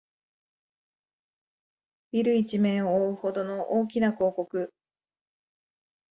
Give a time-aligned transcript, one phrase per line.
[2.11, 4.73] ビル一面をおおうほどの大きな広告